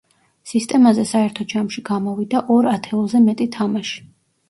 [0.51, 4.05] სისტემაზე საერთო ჯამში გამოვიდა ორ ათეულზე მეტი თამაში.